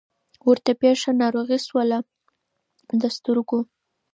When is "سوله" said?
1.67-1.99